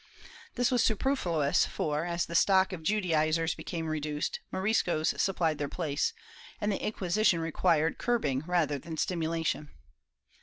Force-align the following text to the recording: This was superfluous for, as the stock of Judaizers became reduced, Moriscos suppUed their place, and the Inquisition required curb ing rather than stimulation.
This 0.55 0.71
was 0.71 0.83
superfluous 0.83 1.67
for, 1.67 2.05
as 2.05 2.25
the 2.25 2.33
stock 2.33 2.73
of 2.73 2.81
Judaizers 2.81 3.53
became 3.53 3.85
reduced, 3.85 4.39
Moriscos 4.51 5.13
suppUed 5.13 5.59
their 5.59 5.69
place, 5.69 6.11
and 6.59 6.71
the 6.71 6.81
Inquisition 6.83 7.39
required 7.39 7.99
curb 7.99 8.25
ing 8.25 8.39
rather 8.47 8.79
than 8.79 8.97
stimulation. 8.97 9.69